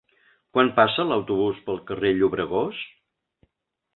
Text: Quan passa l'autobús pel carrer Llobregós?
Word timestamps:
Quan 0.57 0.71
passa 0.79 1.05
l'autobús 1.09 1.59
pel 1.67 1.77
carrer 1.91 2.13
Llobregós? 2.21 2.83